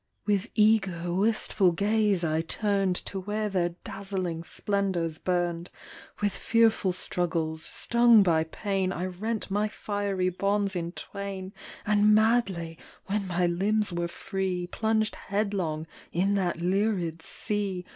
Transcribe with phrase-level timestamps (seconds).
[0.25, 5.69] With eager, wistful gaze I turned To where their dazzling splendors burned;
[6.21, 11.53] With fearful struggles, stung by pain, I rent my fiery bonds in twain
[11.85, 17.85] And madly (when my limbs were free) Plunged headlong in that lurid sea.